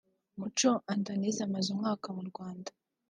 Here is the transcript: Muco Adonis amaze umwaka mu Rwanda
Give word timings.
Muco 0.39 0.71
Adonis 0.93 1.37
amaze 1.47 1.67
umwaka 1.71 2.07
mu 2.17 2.23
Rwanda 2.29 2.71